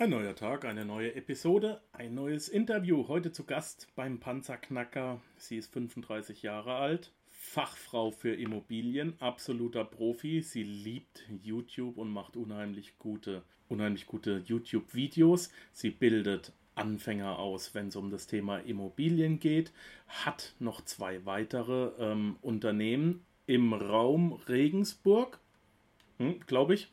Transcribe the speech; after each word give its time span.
Ein 0.00 0.08
neuer 0.08 0.34
Tag, 0.34 0.64
eine 0.64 0.86
neue 0.86 1.14
Episode, 1.14 1.82
ein 1.92 2.14
neues 2.14 2.48
Interview. 2.48 3.06
Heute 3.06 3.32
zu 3.32 3.44
Gast 3.44 3.86
beim 3.96 4.18
Panzerknacker. 4.18 5.20
Sie 5.36 5.58
ist 5.58 5.74
35 5.74 6.40
Jahre 6.40 6.76
alt, 6.76 7.12
Fachfrau 7.28 8.10
für 8.10 8.32
Immobilien, 8.32 9.12
absoluter 9.20 9.84
Profi. 9.84 10.40
Sie 10.40 10.62
liebt 10.62 11.26
YouTube 11.42 11.98
und 11.98 12.08
macht 12.10 12.38
unheimlich 12.38 12.98
gute, 12.98 13.42
unheimlich 13.68 14.06
gute 14.06 14.42
YouTube-Videos. 14.46 15.52
Sie 15.74 15.90
bildet 15.90 16.54
Anfänger 16.74 17.38
aus, 17.38 17.74
wenn 17.74 17.88
es 17.88 17.96
um 17.96 18.10
das 18.10 18.26
Thema 18.26 18.56
Immobilien 18.56 19.38
geht, 19.38 19.70
hat 20.08 20.54
noch 20.60 20.82
zwei 20.82 21.26
weitere 21.26 21.90
ähm, 21.98 22.36
Unternehmen 22.40 23.22
im 23.44 23.74
Raum 23.74 24.32
Regensburg, 24.48 25.38
hm, 26.16 26.40
glaube 26.46 26.72
ich. 26.72 26.90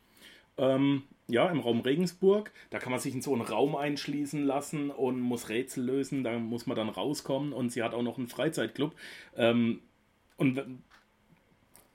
Ähm, 0.58 1.04
ja, 1.28 1.48
im 1.50 1.60
Raum 1.60 1.80
Regensburg. 1.80 2.50
Da 2.70 2.78
kann 2.78 2.90
man 2.90 3.00
sich 3.00 3.14
in 3.14 3.22
so 3.22 3.32
einen 3.32 3.42
Raum 3.42 3.76
einschließen 3.76 4.44
lassen 4.44 4.90
und 4.90 5.20
muss 5.20 5.50
Rätsel 5.50 5.84
lösen. 5.84 6.24
Da 6.24 6.38
muss 6.38 6.66
man 6.66 6.76
dann 6.76 6.88
rauskommen. 6.88 7.52
Und 7.52 7.70
sie 7.70 7.82
hat 7.82 7.94
auch 7.94 8.02
noch 8.02 8.18
einen 8.18 8.28
Freizeitclub. 8.28 8.94
Ähm, 9.36 9.80
und 10.36 10.62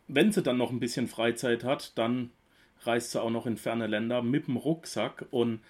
wenn 0.08 0.32
sie 0.32 0.44
dann 0.44 0.58
noch 0.58 0.72
ein 0.72 0.80
bisschen 0.80 1.08
Freizeit 1.08 1.64
hat, 1.64 1.98
dann 1.98 2.30
reist 2.82 3.12
sie 3.12 3.22
auch 3.22 3.32
noch 3.32 3.48
in 3.48 3.58
ferne 3.58 3.88
Länder 3.88 4.22
mit 4.22 4.48
dem 4.48 4.58
Rucksack. 4.58 5.26
Und 5.32 5.62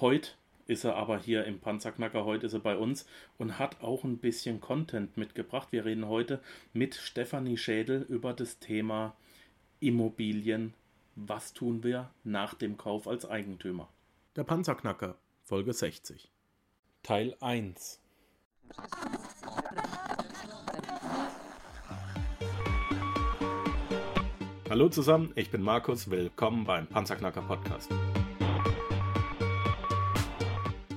heute 0.00 0.30
ist 0.66 0.84
er 0.84 0.94
aber 0.96 1.18
hier 1.18 1.44
im 1.44 1.58
Panzerknacker, 1.58 2.24
heute 2.24 2.46
ist 2.46 2.52
er 2.52 2.60
bei 2.60 2.76
uns 2.76 3.06
und 3.38 3.58
hat 3.58 3.80
auch 3.80 4.04
ein 4.04 4.18
bisschen 4.18 4.60
Content 4.60 5.16
mitgebracht. 5.16 5.68
Wir 5.72 5.84
reden 5.84 6.06
heute 6.06 6.40
mit 6.72 6.94
Stefanie 6.94 7.56
Schädel 7.56 8.04
über 8.08 8.32
das 8.32 8.58
Thema 8.58 9.16
Immobilien 9.80 10.74
was 11.26 11.52
tun 11.52 11.82
wir 11.82 12.10
nach 12.22 12.54
dem 12.54 12.76
Kauf 12.76 13.08
als 13.08 13.28
Eigentümer? 13.28 13.88
Der 14.36 14.44
Panzerknacker, 14.44 15.16
Folge 15.42 15.72
60. 15.72 16.30
Teil 17.02 17.36
1. 17.40 18.00
Hallo 24.70 24.88
zusammen, 24.90 25.32
ich 25.34 25.50
bin 25.50 25.62
Markus, 25.62 26.10
willkommen 26.10 26.64
beim 26.64 26.86
Panzerknacker 26.86 27.42
Podcast. 27.42 27.90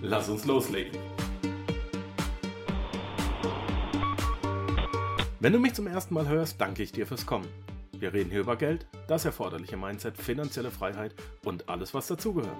Lass 0.01 0.29
uns 0.29 0.45
loslegen. 0.45 0.99
Wenn 5.39 5.53
du 5.53 5.59
mich 5.59 5.73
zum 5.73 5.87
ersten 5.87 6.13
Mal 6.13 6.27
hörst, 6.27 6.61
danke 6.61 6.83
ich 6.83 6.91
dir 6.91 7.07
fürs 7.07 7.25
Kommen. 7.25 7.47
Wir 8.01 8.11
reden 8.11 8.31
hier 8.31 8.39
über 8.39 8.55
Geld, 8.55 8.87
das 9.07 9.25
erforderliche 9.25 9.77
Mindset, 9.77 10.17
finanzielle 10.17 10.71
Freiheit 10.71 11.13
und 11.45 11.69
alles, 11.69 11.93
was 11.93 12.07
dazugehört. 12.07 12.57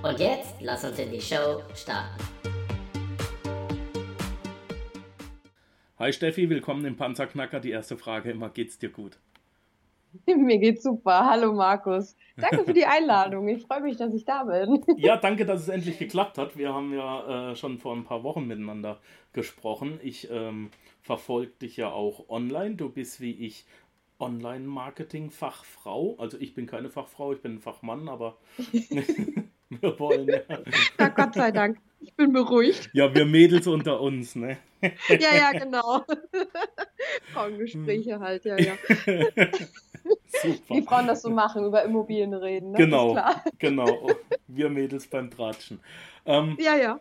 Und 0.00 0.20
jetzt 0.20 0.54
lass 0.60 0.84
uns 0.84 0.96
in 1.00 1.10
die 1.10 1.20
Show 1.20 1.60
starten. 1.74 2.22
Hi 5.98 6.12
Steffi, 6.12 6.48
willkommen 6.48 6.84
im 6.84 6.96
Panzerknacker. 6.96 7.58
Die 7.58 7.72
erste 7.72 7.96
Frage 7.96 8.30
immer, 8.30 8.50
geht's 8.50 8.78
dir 8.78 8.90
gut? 8.90 9.18
Mir 10.26 10.58
geht's 10.58 10.82
super. 10.82 11.26
Hallo 11.28 11.52
Markus. 11.52 12.16
Danke 12.36 12.64
für 12.64 12.74
die 12.74 12.86
Einladung. 12.86 13.48
Ich 13.48 13.62
freue 13.66 13.80
mich, 13.80 13.96
dass 13.96 14.14
ich 14.14 14.24
da 14.24 14.44
bin. 14.44 14.84
Ja, 14.96 15.16
danke, 15.16 15.44
dass 15.44 15.62
es 15.62 15.68
endlich 15.68 15.98
geklappt 15.98 16.38
hat. 16.38 16.56
Wir 16.56 16.72
haben 16.72 16.94
ja 16.94 17.50
äh, 17.50 17.56
schon 17.56 17.78
vor 17.78 17.94
ein 17.94 18.04
paar 18.04 18.22
Wochen 18.22 18.46
miteinander 18.46 19.00
gesprochen. 19.32 19.98
Ich 20.02 20.30
ähm, 20.30 20.70
verfolge 21.00 21.52
dich 21.62 21.76
ja 21.76 21.90
auch 21.90 22.28
online. 22.28 22.76
Du 22.76 22.88
bist 22.88 23.20
wie 23.20 23.32
ich 23.32 23.66
Online-Marketing-Fachfrau. 24.18 26.16
Also 26.18 26.38
ich 26.38 26.54
bin 26.54 26.66
keine 26.66 26.90
Fachfrau, 26.90 27.32
ich 27.32 27.40
bin 27.40 27.56
ein 27.56 27.60
Fachmann, 27.60 28.08
aber 28.08 28.36
wir 28.56 29.98
wollen 29.98 30.28
ja. 30.28 30.40
ja. 30.98 31.08
Gott 31.08 31.34
sei 31.34 31.50
Dank. 31.50 31.78
Ich 32.00 32.14
bin 32.14 32.32
beruhigt. 32.32 32.90
Ja, 32.92 33.14
wir 33.14 33.24
Mädels 33.24 33.66
unter 33.66 34.00
uns, 34.00 34.34
ne? 34.36 34.58
ja, 35.08 35.34
ja, 35.36 35.52
genau. 35.52 36.04
Frauengespräche 37.32 38.18
halt, 38.18 38.44
ja, 38.44 38.58
ja. 38.58 38.74
Super. 40.40 40.74
Wie 40.74 40.82
Frauen 40.82 41.06
das 41.06 41.22
so 41.22 41.30
machen, 41.30 41.64
über 41.64 41.82
Immobilien 41.82 42.34
reden. 42.34 42.72
Ne? 42.72 42.78
Genau, 42.78 43.18
genau. 43.58 44.10
Wir 44.46 44.70
Mädels 44.70 45.06
beim 45.06 45.30
Tratschen. 45.30 45.80
Ähm, 46.24 46.56
ja, 46.58 46.76
ja. 46.76 47.00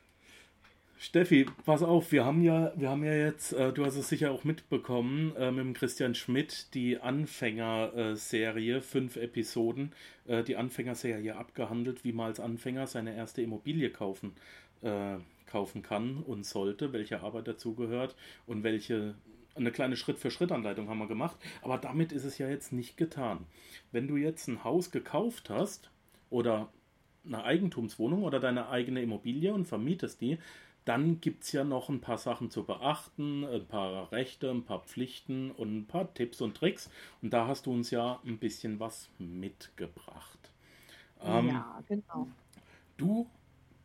Steffi, 0.98 1.48
pass 1.66 1.82
auf, 1.82 2.12
wir 2.12 2.26
haben 2.26 2.44
ja, 2.44 2.74
wir 2.76 2.92
haben 2.92 3.04
ja 3.04 3.16
jetzt, 3.16 3.54
äh, 3.54 3.74
du 3.74 3.84
hast 3.84 3.96
es 3.96 4.08
sicher 4.08 4.32
auch 4.32 4.44
mitbekommen, 4.44 5.36
äh, 5.36 5.50
mit 5.50 5.66
dem 5.66 5.74
Christian 5.74 6.14
Schmidt 6.14 6.76
die 6.76 7.00
Anfängerserie, 7.00 8.78
äh, 8.78 8.82
fünf 8.82 9.16
Episoden, 9.16 9.94
äh, 10.28 10.44
die 10.44 10.58
Anfängerserie 10.58 11.36
abgehandelt, 11.36 12.04
wie 12.04 12.14
man 12.14 12.28
als 12.28 12.40
Anfänger 12.40 12.86
seine 12.86 13.16
erste 13.16 13.42
Immobilie 13.42 13.90
kaufen, 13.90 14.36
äh, 14.84 15.18
kaufen 15.48 15.82
kann 15.82 16.18
und 16.18 16.46
sollte, 16.46 16.94
welche 16.94 17.22
Arbeit 17.22 17.48
dazugehört 17.48 18.16
und 18.46 18.64
welche 18.64 19.16
eine 19.62 19.72
kleine 19.72 19.96
Schritt-für-Schritt-Anleitung 19.96 20.90
haben 20.90 21.00
wir 21.00 21.08
gemacht. 21.08 21.38
Aber 21.62 21.78
damit 21.78 22.12
ist 22.12 22.26
es 22.26 22.38
ja 22.38 22.50
jetzt 22.50 22.74
nicht 22.74 22.98
getan. 22.98 23.46
Wenn 23.92 24.08
du 24.08 24.18
jetzt 24.18 24.48
ein 24.48 24.64
Haus 24.64 24.92
gekauft 24.92 25.50
hast 25.50 25.90
oder 26.30 26.70
eine 27.26 27.44
Eigentumswohnung 27.44 28.24
oder 28.24 28.40
deine 28.40 28.70
eigene 28.70 29.02
Immobilie 29.02 29.54
und 29.54 29.66
vermietest 29.68 30.22
die, 30.22 30.38
dann 30.86 31.22
gibt 31.22 31.44
es 31.44 31.52
ja 31.52 31.64
noch 31.64 31.90
ein 31.90 32.02
paar 32.02 32.18
Sachen 32.18 32.50
zu 32.50 32.64
beachten, 32.64 33.46
ein 33.46 33.68
paar 33.68 34.12
Rechte, 34.12 34.50
ein 34.50 34.64
paar 34.64 34.80
Pflichten 34.80 35.52
und 35.52 35.78
ein 35.78 35.86
paar 35.86 36.12
Tipps 36.14 36.42
und 36.42 36.58
Tricks. 36.58 36.90
Und 37.22 37.32
da 37.32 37.48
hast 37.48 37.68
du 37.68 37.72
uns 37.72 37.92
ja 37.92 38.20
ein 38.26 38.40
bisschen 38.40 38.80
was 38.80 39.10
mitgebracht. 39.20 40.40
Ähm, 41.24 41.50
ja, 41.50 41.84
genau. 41.88 42.28
Du 42.98 43.30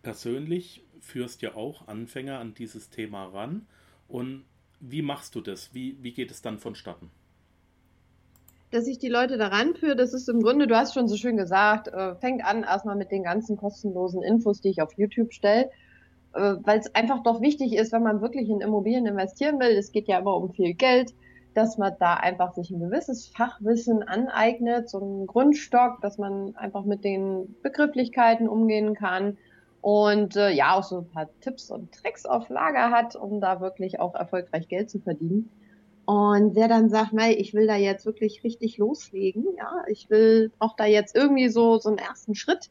persönlich 0.02 0.82
führst 1.00 1.42
ja 1.42 1.54
auch 1.54 1.86
Anfänger 1.86 2.38
an 2.38 2.54
dieses 2.54 2.88
Thema 2.88 3.26
ran. 3.26 3.66
Und 4.08 4.44
wie 4.80 5.02
machst 5.02 5.34
du 5.34 5.40
das? 5.40 5.74
Wie, 5.74 5.96
wie 6.02 6.12
geht 6.12 6.30
es 6.30 6.42
dann 6.42 6.58
vonstatten? 6.58 7.10
Dass 8.70 8.86
ich 8.86 8.98
die 8.98 9.08
Leute 9.08 9.38
daran 9.38 9.74
führe, 9.74 9.96
das 9.96 10.12
ist 10.12 10.28
im 10.28 10.42
Grunde, 10.42 10.66
du 10.66 10.76
hast 10.76 10.94
schon 10.94 11.08
so 11.08 11.16
schön 11.16 11.36
gesagt, 11.36 11.88
äh, 11.88 12.14
fängt 12.16 12.44
an 12.44 12.64
erstmal 12.64 12.96
mit 12.96 13.10
den 13.10 13.22
ganzen 13.22 13.56
kostenlosen 13.56 14.22
Infos, 14.22 14.60
die 14.60 14.70
ich 14.70 14.82
auf 14.82 14.92
YouTube 14.96 15.32
stelle 15.32 15.70
äh, 16.36 16.56
weil 16.62 16.78
es 16.78 16.94
einfach 16.94 17.22
doch 17.22 17.40
wichtig 17.40 17.74
ist, 17.74 17.92
wenn 17.92 18.02
man 18.02 18.20
wirklich 18.20 18.48
in 18.48 18.60
Immobilien 18.60 19.06
investieren 19.06 19.58
will, 19.58 19.76
es 19.76 19.90
geht 19.90 20.06
ja 20.06 20.18
immer 20.18 20.36
um 20.36 20.52
viel 20.52 20.74
Geld, 20.74 21.14
dass 21.54 21.78
man 21.78 21.94
da 21.98 22.14
einfach 22.14 22.52
sich 22.52 22.70
ein 22.70 22.80
gewisses 22.80 23.28
Fachwissen 23.28 24.02
aneignet, 24.02 24.90
so 24.90 25.00
einen 25.00 25.26
Grundstock, 25.26 26.02
dass 26.02 26.18
man 26.18 26.54
einfach 26.56 26.84
mit 26.84 27.04
den 27.04 27.56
Begrifflichkeiten 27.62 28.48
umgehen 28.48 28.94
kann 28.94 29.38
und 29.86 30.34
äh, 30.34 30.50
ja 30.50 30.74
auch 30.74 30.82
so 30.82 30.98
ein 30.98 31.08
paar 31.10 31.28
Tipps 31.40 31.70
und 31.70 31.92
Tricks 31.92 32.26
auf 32.26 32.48
Lager 32.48 32.90
hat, 32.90 33.14
um 33.14 33.40
da 33.40 33.60
wirklich 33.60 34.00
auch 34.00 34.16
erfolgreich 34.16 34.66
Geld 34.66 34.90
zu 34.90 34.98
verdienen. 34.98 35.48
Und 36.06 36.56
wer 36.56 36.66
dann 36.66 36.88
sagt, 36.88 37.12
mei, 37.12 37.36
ich 37.36 37.54
will 37.54 37.68
da 37.68 37.76
jetzt 37.76 38.04
wirklich 38.04 38.42
richtig 38.42 38.78
loslegen, 38.78 39.44
ja, 39.56 39.84
ich 39.86 40.10
will 40.10 40.50
auch 40.58 40.74
da 40.74 40.86
jetzt 40.86 41.14
irgendwie 41.14 41.48
so 41.48 41.78
so 41.78 41.88
einen 41.88 41.98
ersten 41.98 42.34
Schritt, 42.34 42.68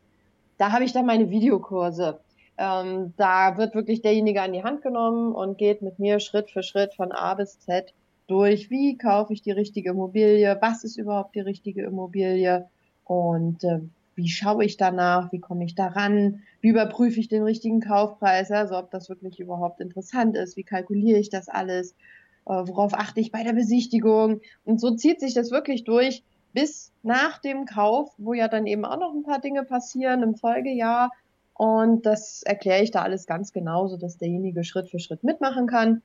da 0.57 0.73
habe 0.73 0.83
ich 0.83 0.91
dann 0.91 1.05
meine 1.05 1.29
Videokurse. 1.29 2.19
Ähm, 2.57 3.13
da 3.15 3.55
wird 3.55 3.75
wirklich 3.75 4.01
derjenige 4.01 4.41
an 4.41 4.51
die 4.51 4.65
Hand 4.65 4.81
genommen 4.81 5.33
und 5.33 5.57
geht 5.57 5.81
mit 5.81 5.99
mir 5.99 6.19
Schritt 6.19 6.51
für 6.51 6.63
Schritt 6.63 6.95
von 6.95 7.13
A 7.13 7.35
bis 7.35 7.61
Z 7.61 7.93
durch, 8.27 8.69
wie 8.69 8.97
kaufe 8.97 9.31
ich 9.31 9.41
die 9.41 9.51
richtige 9.51 9.91
Immobilie, 9.91 10.57
was 10.59 10.83
ist 10.83 10.97
überhaupt 10.97 11.35
die 11.35 11.39
richtige 11.39 11.83
Immobilie? 11.83 12.67
Und 13.05 13.63
äh, 13.63 13.79
wie 14.15 14.29
schaue 14.29 14.65
ich 14.65 14.77
danach, 14.77 15.31
wie 15.31 15.39
komme 15.39 15.65
ich 15.65 15.75
daran, 15.75 16.41
wie 16.61 16.69
überprüfe 16.69 17.19
ich 17.19 17.27
den 17.27 17.43
richtigen 17.43 17.81
Kaufpreis, 17.81 18.51
also 18.51 18.77
ob 18.77 18.91
das 18.91 19.09
wirklich 19.09 19.39
überhaupt 19.39 19.81
interessant 19.81 20.35
ist, 20.35 20.57
wie 20.57 20.63
kalkuliere 20.63 21.19
ich 21.19 21.29
das 21.29 21.49
alles, 21.49 21.91
äh, 22.45 22.53
worauf 22.53 22.93
achte 22.93 23.19
ich 23.19 23.31
bei 23.31 23.43
der 23.43 23.53
Besichtigung 23.53 24.41
und 24.63 24.79
so 24.79 24.91
zieht 24.95 25.19
sich 25.19 25.33
das 25.33 25.51
wirklich 25.51 25.83
durch 25.83 26.23
bis 26.53 26.91
nach 27.03 27.39
dem 27.39 27.65
Kauf, 27.65 28.13
wo 28.17 28.33
ja 28.33 28.47
dann 28.47 28.65
eben 28.65 28.85
auch 28.85 28.99
noch 28.99 29.13
ein 29.13 29.23
paar 29.23 29.41
Dinge 29.41 29.63
passieren 29.63 30.23
im 30.23 30.35
Folgejahr, 30.35 31.11
und 31.57 32.05
das 32.05 32.43
erkläre 32.43 32.83
ich 32.83 32.91
da 32.91 33.01
alles 33.01 33.27
ganz 33.27 33.53
genau, 33.53 33.87
so 33.87 33.95
dass 33.95 34.17
derjenige 34.17 34.65
Schritt 34.65 34.89
für 34.89 34.99
Schritt 34.99 35.23
mitmachen 35.23 35.67
kann. 35.67 36.01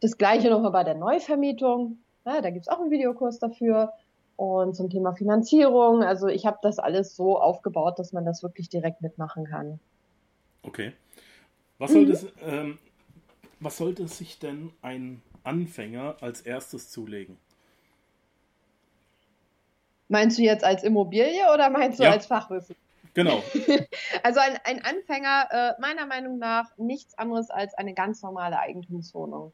Das 0.00 0.18
gleiche 0.18 0.50
nochmal 0.50 0.72
bei 0.72 0.84
der 0.84 0.94
Neuvermietung. 0.94 1.98
Ja, 2.26 2.42
da 2.42 2.50
gibt's 2.50 2.68
auch 2.68 2.78
einen 2.78 2.90
Videokurs 2.90 3.38
dafür. 3.38 3.92
Und 4.36 4.74
zum 4.74 4.90
Thema 4.90 5.12
Finanzierung. 5.12 6.02
Also 6.02 6.26
ich 6.26 6.46
habe 6.46 6.58
das 6.62 6.78
alles 6.78 7.14
so 7.14 7.38
aufgebaut, 7.38 7.98
dass 7.98 8.12
man 8.12 8.24
das 8.24 8.42
wirklich 8.42 8.68
direkt 8.68 9.00
mitmachen 9.02 9.44
kann. 9.44 9.78
Okay. 10.62 10.92
Was, 11.78 11.90
mhm. 11.90 11.94
sollte, 11.94 12.12
es, 12.12 12.26
ähm, 12.42 12.78
was 13.60 13.76
sollte 13.76 14.08
sich 14.08 14.38
denn 14.38 14.72
ein 14.82 15.22
Anfänger 15.44 16.16
als 16.20 16.40
erstes 16.40 16.90
zulegen? 16.90 17.38
Meinst 20.08 20.38
du 20.38 20.42
jetzt 20.42 20.64
als 20.64 20.82
Immobilie 20.82 21.52
oder 21.54 21.70
meinst 21.70 21.98
du 21.98 22.04
ja. 22.04 22.10
als 22.10 22.26
Fachwissen? 22.26 22.76
Genau. 23.14 23.42
also 24.22 24.40
ein, 24.40 24.58
ein 24.64 24.84
Anfänger, 24.84 25.48
äh, 25.50 25.80
meiner 25.80 26.06
Meinung 26.06 26.38
nach, 26.38 26.76
nichts 26.78 27.16
anderes 27.18 27.50
als 27.50 27.74
eine 27.74 27.94
ganz 27.94 28.22
normale 28.22 28.58
Eigentumswohnung. 28.58 29.52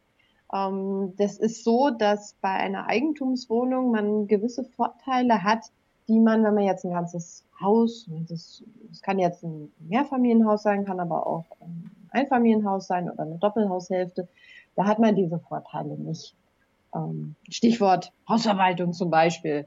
Ähm, 0.53 1.15
das 1.17 1.39
ist 1.39 1.65
so, 1.65 1.91
dass 1.91 2.35
bei 2.41 2.51
einer 2.51 2.87
Eigentumswohnung 2.87 3.91
man 3.91 4.27
gewisse 4.27 4.65
Vorteile 4.65 5.43
hat, 5.43 5.71
die 6.09 6.19
man, 6.19 6.43
wenn 6.43 6.55
man 6.55 6.65
jetzt 6.65 6.85
ein 6.85 6.93
ganzes 6.93 7.45
Haus, 7.61 8.09
das, 8.29 8.63
das 8.89 9.03
kann 9.03 9.19
jetzt 9.19 9.43
ein 9.43 9.71
Mehrfamilienhaus 9.81 10.63
sein, 10.63 10.85
kann 10.85 11.01
aber 11.01 11.27
auch 11.27 11.45
ein 11.61 11.91
Einfamilienhaus 12.11 12.87
sein 12.87 13.11
oder 13.11 13.23
eine 13.23 13.39
Doppelhaushälfte, 13.39 14.29
da 14.77 14.87
hat 14.87 14.99
man 14.99 15.17
diese 15.17 15.39
Vorteile 15.39 15.99
nicht. 15.99 16.35
Ähm, 16.95 17.35
Stichwort 17.51 18.13
Hausverwaltung 18.29 18.93
zum 18.93 19.11
Beispiel. 19.11 19.67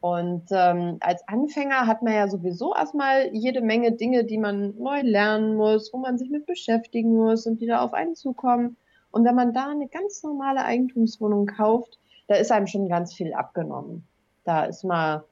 Und 0.00 0.44
ähm, 0.50 0.98
als 1.00 1.26
Anfänger 1.26 1.86
hat 1.86 2.02
man 2.02 2.12
ja 2.12 2.28
sowieso 2.28 2.74
erstmal 2.74 3.34
jede 3.34 3.60
Menge 3.60 3.92
Dinge, 3.92 4.24
die 4.24 4.38
man 4.38 4.76
neu 4.78 5.00
lernen 5.00 5.56
muss, 5.56 5.92
wo 5.92 5.98
man 5.98 6.18
sich 6.18 6.30
mit 6.30 6.46
beschäftigen 6.46 7.16
muss 7.16 7.46
und 7.46 7.60
die 7.60 7.66
da 7.66 7.80
auf 7.80 7.94
einen 7.94 8.14
zukommen. 8.14 8.76
Und 9.16 9.24
wenn 9.24 9.34
man 9.34 9.54
da 9.54 9.70
eine 9.70 9.88
ganz 9.88 10.22
normale 10.22 10.62
Eigentumswohnung 10.62 11.46
kauft, 11.46 11.98
da 12.28 12.34
ist 12.34 12.52
einem 12.52 12.66
schon 12.66 12.86
ganz 12.90 13.14
viel 13.14 13.32
abgenommen. 13.32 14.06
Da 14.44 14.66
ist 14.66 14.84
man 14.84 15.22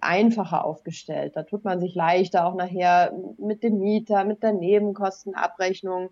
einfacher 0.00 0.64
aufgestellt. 0.64 1.36
Da 1.36 1.42
tut 1.42 1.62
man 1.62 1.78
sich 1.78 1.94
leichter 1.94 2.46
auch 2.46 2.54
nachher 2.54 3.12
mit 3.36 3.62
dem 3.62 3.80
Mieter, 3.80 4.24
mit 4.24 4.42
der 4.42 4.54
Nebenkostenabrechnung. 4.54 6.08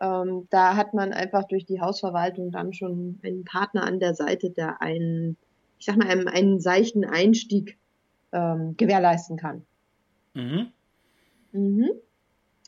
Ähm, 0.00 0.48
da 0.50 0.74
hat 0.74 0.92
man 0.92 1.12
einfach 1.12 1.44
durch 1.44 1.66
die 1.66 1.80
Hausverwaltung 1.80 2.50
dann 2.50 2.72
schon 2.72 3.20
einen 3.22 3.44
Partner 3.44 3.84
an 3.84 4.00
der 4.00 4.16
Seite, 4.16 4.50
der 4.50 4.82
einen, 4.82 5.36
ich 5.78 5.86
sag 5.86 5.98
mal, 5.98 6.08
einen, 6.08 6.26
einen 6.26 6.58
seichten 6.58 7.04
Einstieg 7.04 7.78
ähm, 8.32 8.76
gewährleisten 8.76 9.36
kann. 9.36 9.64
Mhm. 10.34 10.72
Mhm. 11.52 11.90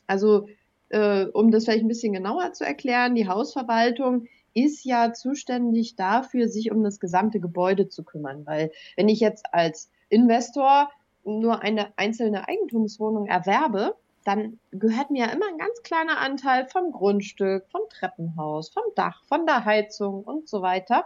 Also, 0.07 0.47
äh, 0.93 1.25
um 1.33 1.51
das 1.51 1.65
vielleicht 1.65 1.83
ein 1.83 1.87
bisschen 1.87 2.13
genauer 2.13 2.53
zu 2.53 2.65
erklären, 2.65 3.15
die 3.15 3.27
Hausverwaltung 3.27 4.27
ist 4.53 4.85
ja 4.85 5.13
zuständig 5.13 5.95
dafür, 5.95 6.47
sich 6.47 6.71
um 6.71 6.83
das 6.83 6.99
gesamte 6.99 7.39
Gebäude 7.39 7.89
zu 7.89 8.03
kümmern. 8.03 8.45
Weil 8.45 8.71
wenn 8.95 9.09
ich 9.09 9.19
jetzt 9.19 9.45
als 9.51 9.89
Investor 10.09 10.91
nur 11.23 11.63
eine 11.63 11.97
einzelne 11.97 12.47
Eigentumswohnung 12.47 13.25
erwerbe, 13.25 13.95
dann 14.23 14.59
gehört 14.71 15.09
mir 15.09 15.25
ja 15.25 15.31
immer 15.31 15.47
ein 15.47 15.57
ganz 15.57 15.81
kleiner 15.81 16.19
Anteil 16.19 16.67
vom 16.67 16.91
Grundstück, 16.91 17.65
vom 17.69 17.81
Treppenhaus, 17.89 18.69
vom 18.69 18.83
Dach, 18.95 19.23
von 19.25 19.45
der 19.45 19.65
Heizung 19.65 20.23
und 20.23 20.47
so 20.47 20.61
weiter. 20.61 21.05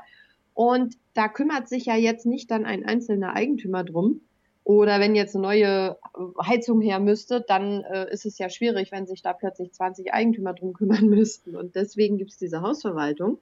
Und 0.54 0.96
da 1.14 1.30
kümmert 1.30 1.70
sich 1.70 1.86
ja 1.86 1.96
jetzt 1.96 2.26
nicht 2.26 2.52
dann 2.52 2.66
ein 2.66 2.86
einzelner 2.86 3.36
Eigentümer 3.36 3.84
drum. 3.84 4.22
Oder 4.68 5.00
wenn 5.00 5.16
jetzt 5.16 5.34
eine 5.34 5.44
neue 5.44 5.98
Heizung 6.46 6.82
her 6.82 7.00
müsste, 7.00 7.40
dann 7.40 7.84
äh, 7.84 8.12
ist 8.12 8.26
es 8.26 8.38
ja 8.38 8.50
schwierig, 8.50 8.92
wenn 8.92 9.08
sich 9.08 9.22
da 9.22 9.32
plötzlich 9.32 9.72
20 9.72 10.14
Eigentümer 10.14 10.54
drum 10.54 10.74
kümmern 10.74 11.06
müssten. 11.10 11.56
Und 11.56 11.78
deswegen 11.78 12.18
gibt 12.18 12.32
es 12.32 12.38
diese 12.38 12.62
Hausverwaltung, 12.62 13.38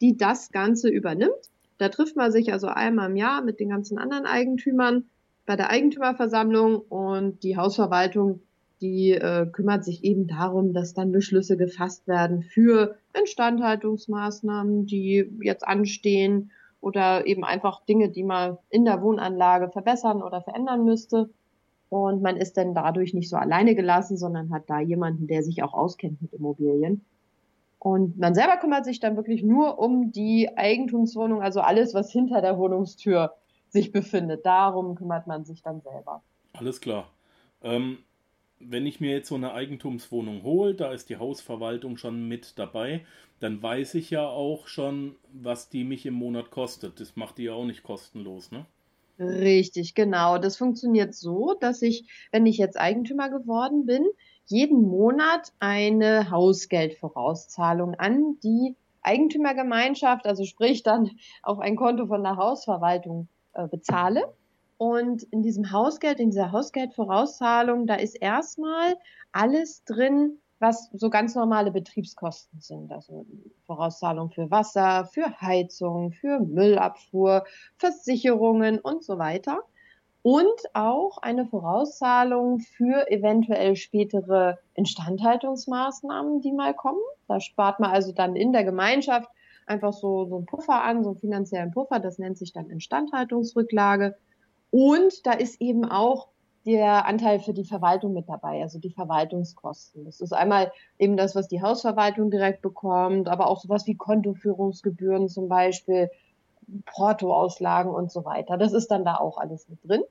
die 0.00 0.16
das 0.16 0.52
Ganze 0.52 0.88
übernimmt. 0.88 1.50
Da 1.78 1.88
trifft 1.88 2.14
man 2.14 2.30
sich 2.30 2.52
also 2.52 2.68
einmal 2.68 3.10
im 3.10 3.16
Jahr 3.16 3.42
mit 3.42 3.58
den 3.58 3.70
ganzen 3.70 3.98
anderen 3.98 4.24
Eigentümern 4.24 5.06
bei 5.46 5.56
der 5.56 5.70
Eigentümerversammlung 5.70 6.76
und 6.76 7.42
die 7.42 7.56
Hausverwaltung 7.56 8.40
die 8.80 9.10
äh, 9.10 9.44
kümmert 9.50 9.84
sich 9.84 10.04
eben 10.04 10.28
darum, 10.28 10.72
dass 10.72 10.94
dann 10.94 11.10
Beschlüsse 11.10 11.56
gefasst 11.56 12.06
werden 12.06 12.44
für 12.44 12.96
Instandhaltungsmaßnahmen, 13.12 14.86
die 14.86 15.28
jetzt 15.40 15.66
anstehen 15.66 16.52
oder 16.80 17.26
eben 17.26 17.44
einfach 17.44 17.84
Dinge, 17.84 18.08
die 18.08 18.24
man 18.24 18.58
in 18.70 18.84
der 18.84 19.02
Wohnanlage 19.02 19.68
verbessern 19.70 20.22
oder 20.22 20.40
verändern 20.42 20.84
müsste. 20.84 21.30
Und 21.88 22.22
man 22.22 22.36
ist 22.36 22.56
dann 22.56 22.74
dadurch 22.74 23.14
nicht 23.14 23.30
so 23.30 23.36
alleine 23.36 23.74
gelassen, 23.74 24.16
sondern 24.16 24.52
hat 24.52 24.68
da 24.68 24.80
jemanden, 24.80 25.26
der 25.26 25.42
sich 25.42 25.62
auch 25.62 25.74
auskennt 25.74 26.20
mit 26.20 26.32
Immobilien. 26.34 27.04
Und 27.78 28.18
man 28.18 28.34
selber 28.34 28.56
kümmert 28.56 28.84
sich 28.84 29.00
dann 29.00 29.16
wirklich 29.16 29.42
nur 29.42 29.78
um 29.78 30.10
die 30.10 30.50
Eigentumswohnung, 30.56 31.42
also 31.42 31.60
alles, 31.60 31.94
was 31.94 32.10
hinter 32.10 32.40
der 32.42 32.58
Wohnungstür 32.58 33.34
sich 33.68 33.92
befindet. 33.92 34.44
Darum 34.44 34.94
kümmert 34.96 35.26
man 35.26 35.44
sich 35.44 35.62
dann 35.62 35.80
selber. 35.80 36.22
Alles 36.54 36.80
klar. 36.80 37.06
Ähm, 37.62 37.98
wenn 38.60 38.86
ich 38.86 39.00
mir 39.00 39.12
jetzt 39.12 39.28
so 39.28 39.34
eine 39.34 39.52
Eigentumswohnung 39.52 40.42
hole, 40.42 40.74
da 40.74 40.92
ist 40.92 41.08
die 41.08 41.16
Hausverwaltung 41.16 41.96
schon 41.96 42.26
mit 42.28 42.58
dabei, 42.58 43.04
dann 43.40 43.62
weiß 43.62 43.94
ich 43.94 44.10
ja 44.10 44.26
auch 44.26 44.66
schon, 44.66 45.16
was 45.32 45.68
die 45.68 45.84
mich 45.84 46.06
im 46.06 46.14
Monat 46.14 46.50
kostet. 46.50 47.00
Das 47.00 47.16
macht 47.16 47.38
die 47.38 47.44
ja 47.44 47.52
auch 47.52 47.64
nicht 47.64 47.82
kostenlos, 47.82 48.50
ne? 48.50 48.66
Richtig, 49.18 49.94
genau. 49.94 50.38
Das 50.38 50.56
funktioniert 50.56 51.14
so, 51.14 51.54
dass 51.58 51.82
ich, 51.82 52.08
wenn 52.30 52.46
ich 52.46 52.56
jetzt 52.56 52.78
Eigentümer 52.78 53.28
geworden 53.30 53.84
bin, 53.84 54.06
jeden 54.46 54.82
Monat 54.82 55.52
eine 55.58 56.30
Hausgeldvorauszahlung 56.30 57.94
an 57.96 58.38
die 58.42 58.76
Eigentümergemeinschaft, 59.02 60.26
also 60.26 60.44
sprich 60.44 60.82
dann 60.82 61.10
auf 61.42 61.58
ein 61.58 61.76
Konto 61.76 62.06
von 62.06 62.22
der 62.22 62.36
Hausverwaltung 62.36 63.28
äh, 63.54 63.66
bezahle. 63.66 64.32
Und 64.78 65.24
in 65.24 65.42
diesem 65.42 65.72
Hausgeld, 65.72 66.20
in 66.20 66.30
dieser 66.30 66.52
Hausgeldvorauszahlung, 66.52 67.86
da 67.86 67.96
ist 67.96 68.14
erstmal 68.14 68.96
alles 69.32 69.84
drin, 69.84 70.38
was 70.60 70.88
so 70.92 71.10
ganz 71.10 71.34
normale 71.34 71.72
Betriebskosten 71.72 72.60
sind. 72.60 72.92
Also 72.92 73.26
Vorauszahlung 73.66 74.30
für 74.30 74.50
Wasser, 74.50 75.06
für 75.12 75.40
Heizung, 75.40 76.12
für 76.12 76.40
Müllabfuhr, 76.40 77.44
Versicherungen 77.76 78.78
und 78.78 79.04
so 79.04 79.18
weiter. 79.18 79.60
Und 80.22 80.60
auch 80.74 81.18
eine 81.18 81.46
Vorauszahlung 81.46 82.60
für 82.60 83.10
eventuell 83.10 83.76
spätere 83.76 84.58
Instandhaltungsmaßnahmen, 84.74 86.40
die 86.40 86.52
mal 86.52 86.74
kommen. 86.74 87.00
Da 87.28 87.40
spart 87.40 87.80
man 87.80 87.90
also 87.90 88.12
dann 88.12 88.36
in 88.36 88.52
der 88.52 88.64
Gemeinschaft 88.64 89.30
einfach 89.66 89.92
so, 89.92 90.26
so 90.26 90.36
einen 90.36 90.46
Puffer 90.46 90.82
an, 90.82 91.02
so 91.02 91.10
einen 91.10 91.18
finanziellen 91.18 91.70
Puffer. 91.72 92.00
Das 92.00 92.18
nennt 92.18 92.38
sich 92.38 92.52
dann 92.52 92.70
Instandhaltungsrücklage. 92.70 94.16
Und 94.70 95.26
da 95.26 95.32
ist 95.32 95.60
eben 95.60 95.84
auch 95.84 96.28
der 96.66 97.06
Anteil 97.06 97.40
für 97.40 97.54
die 97.54 97.64
Verwaltung 97.64 98.12
mit 98.12 98.28
dabei, 98.28 98.62
also 98.62 98.78
die 98.78 98.90
Verwaltungskosten. 98.90 100.04
Das 100.04 100.20
ist 100.20 100.32
einmal 100.32 100.70
eben 100.98 101.16
das, 101.16 101.34
was 101.34 101.48
die 101.48 101.62
Hausverwaltung 101.62 102.30
direkt 102.30 102.60
bekommt, 102.60 103.28
aber 103.28 103.46
auch 103.48 103.60
sowas 103.60 103.86
wie 103.86 103.94
Kontoführungsgebühren 103.94 105.28
zum 105.28 105.48
Beispiel, 105.48 106.10
Portoauslagen 106.84 107.90
und 107.90 108.12
so 108.12 108.24
weiter. 108.26 108.58
Das 108.58 108.74
ist 108.74 108.90
dann 108.90 109.04
da 109.04 109.16
auch 109.16 109.38
alles 109.38 109.68
mit 109.68 109.78
drin. 109.88 110.02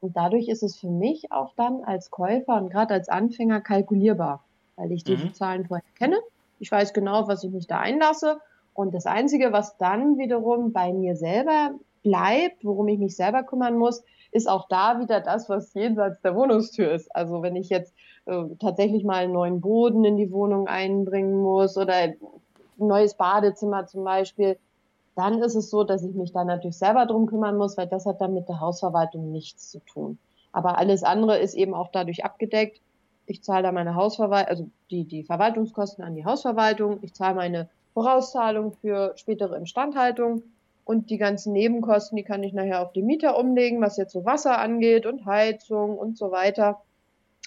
Und 0.00 0.16
dadurch 0.16 0.48
ist 0.48 0.62
es 0.62 0.76
für 0.76 0.90
mich 0.90 1.32
auch 1.32 1.54
dann 1.54 1.84
als 1.84 2.10
Käufer 2.10 2.56
und 2.56 2.70
gerade 2.70 2.92
als 2.92 3.08
Anfänger 3.08 3.60
kalkulierbar, 3.60 4.44
weil 4.76 4.92
ich 4.92 5.04
diese 5.04 5.26
mhm. 5.26 5.34
Zahlen 5.34 5.66
vorher 5.66 5.84
kenne. 5.96 6.18
Ich 6.58 6.70
weiß 6.70 6.92
genau, 6.92 7.28
was 7.28 7.44
ich 7.44 7.50
mich 7.50 7.66
da 7.66 7.78
einlasse. 7.78 8.40
Und 8.74 8.92
das 8.94 9.06
Einzige, 9.06 9.52
was 9.52 9.78
dann 9.78 10.18
wiederum 10.18 10.72
bei 10.72 10.92
mir 10.92 11.16
selber 11.16 11.72
bleibt, 12.02 12.64
worum 12.64 12.88
ich 12.88 12.98
mich 12.98 13.16
selber 13.16 13.42
kümmern 13.42 13.76
muss, 13.76 14.02
ist 14.32 14.48
auch 14.48 14.66
da 14.68 14.98
wieder 15.00 15.20
das, 15.20 15.48
was 15.48 15.72
jenseits 15.74 16.20
der 16.22 16.34
Wohnungstür 16.34 16.92
ist. 16.92 17.14
Also 17.14 17.42
wenn 17.42 17.54
ich 17.54 17.68
jetzt 17.68 17.94
äh, 18.26 18.44
tatsächlich 18.58 19.04
mal 19.04 19.24
einen 19.24 19.32
neuen 19.32 19.60
Boden 19.60 20.04
in 20.04 20.16
die 20.16 20.32
Wohnung 20.32 20.66
einbringen 20.66 21.40
muss 21.40 21.76
oder 21.76 21.94
ein 21.94 22.16
neues 22.78 23.14
Badezimmer 23.14 23.86
zum 23.86 24.04
Beispiel, 24.04 24.58
dann 25.14 25.42
ist 25.42 25.54
es 25.54 25.68
so, 25.68 25.84
dass 25.84 26.02
ich 26.02 26.14
mich 26.14 26.32
da 26.32 26.44
natürlich 26.44 26.78
selber 26.78 27.04
drum 27.04 27.26
kümmern 27.26 27.58
muss, 27.58 27.76
weil 27.76 27.86
das 27.86 28.06
hat 28.06 28.20
dann 28.20 28.32
mit 28.32 28.48
der 28.48 28.60
Hausverwaltung 28.60 29.30
nichts 29.30 29.70
zu 29.70 29.80
tun. 29.80 30.18
Aber 30.52 30.78
alles 30.78 31.02
andere 31.02 31.38
ist 31.38 31.54
eben 31.54 31.74
auch 31.74 31.90
dadurch 31.92 32.24
abgedeckt. 32.24 32.80
Ich 33.26 33.42
zahle 33.42 33.62
da 33.62 33.72
meine 33.72 33.94
Hausverwaltung, 33.94 34.48
also 34.48 34.68
die, 34.90 35.04
die 35.04 35.22
Verwaltungskosten 35.22 36.02
an 36.02 36.14
die 36.14 36.24
Hausverwaltung. 36.24 36.98
Ich 37.02 37.12
zahle 37.12 37.34
meine 37.34 37.68
Vorauszahlung 37.92 38.72
für 38.72 39.12
spätere 39.16 39.56
Instandhaltung 39.56 40.42
und 40.84 41.10
die 41.10 41.18
ganzen 41.18 41.52
Nebenkosten, 41.52 42.16
die 42.16 42.24
kann 42.24 42.42
ich 42.42 42.52
nachher 42.52 42.82
auf 42.82 42.92
die 42.92 43.02
Mieter 43.02 43.38
umlegen, 43.38 43.80
was 43.80 43.96
jetzt 43.96 44.12
so 44.12 44.24
Wasser 44.24 44.58
angeht 44.58 45.06
und 45.06 45.24
Heizung 45.24 45.96
und 45.96 46.18
so 46.18 46.30
weiter. 46.30 46.82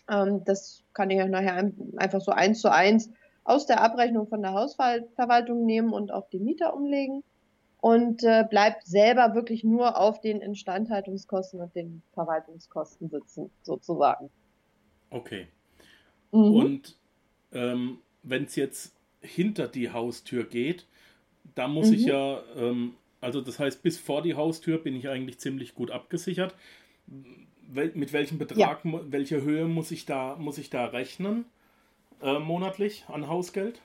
Ähm, 0.10 0.44
das 0.46 0.84
kann 0.94 1.10
ich 1.10 1.24
nachher 1.25 1.72
einfach 1.98 2.22
so 2.22 2.32
eins 2.32 2.62
zu 2.62 2.72
eins 2.72 3.10
aus 3.44 3.65
der 3.65 3.82
Abrechnung 3.82 4.27
von 4.27 4.42
der 4.42 4.54
Hausverwaltung 4.54 5.65
nehmen 5.65 5.94
und 5.94 6.12
auf 6.12 6.30
die 6.30 6.39
Mieter 6.39 6.74
umlegen 6.74 7.24
und 7.80 8.24
äh, 8.24 8.44
bleibt 8.50 8.88
selber 8.88 9.36
wirklich 9.36 9.63
nur 9.63 10.00
auf 10.00 10.20
den 10.20 10.42
Instandhaltungskosten 10.42 11.62
und 11.62 11.75
den 11.75 12.01
Verwaltungskosten 12.13 13.10
sitzen, 13.10 13.51
sozusagen. 13.62 14.32
Okay. 15.12 15.48
Mhm. 16.32 16.56
Und 16.56 16.98
ähm, 17.51 18.00
wenn 18.24 18.46
es 18.46 18.56
jetzt 18.56 18.96
hinter 19.22 19.68
die 19.68 19.92
Haustür 19.92 20.46
geht, 20.46 20.88
da 21.54 21.68
muss 21.68 21.89
mhm. 21.89 21.94
ich 21.94 22.06
ja 22.06 22.42
ähm, 22.58 22.96
also 23.25 23.41
das 23.41 23.60
heißt, 23.60 23.82
bis 23.82 23.98
vor 23.98 24.22
die 24.22 24.36
Haustür 24.36 24.77
bin 24.77 24.96
ich 24.96 25.10
eigentlich 25.10 25.39
ziemlich 25.39 25.74
gut 25.74 25.89
abgesichert. 25.89 26.55
Mit 27.67 28.13
welchem 28.13 28.38
Betrag, 28.38 28.86
ja. 28.86 29.01
welche 29.08 29.41
Höhe 29.41 29.65
muss 29.65 29.89
ich 29.89 30.05
da, 30.05 30.36
muss 30.36 30.60
ich 30.60 30.70
da 30.70 30.86
rechnen 30.86 31.46
äh, 32.22 32.38
monatlich 32.38 33.05
an 33.08 33.27
Hausgeld? 33.27 33.82